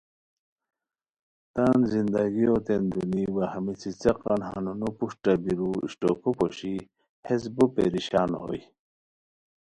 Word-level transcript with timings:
تان 1.55 1.79
زندگیوتین 1.93 2.83
دونی 2.91 3.25
وا 3.35 3.45
ہمی 3.53 3.73
څیڅیقان 3.81 4.39
ہنونو 4.49 4.89
پروشٹہ 4.97 5.33
بیرو 5.43 5.69
ہے 5.73 5.79
اشٹوکو 5.83 6.29
پوشی، 6.37 6.75
ہیس 7.27 7.43
بو 7.55 7.63
پریشان 7.73 8.29
ہوئے 8.41 8.61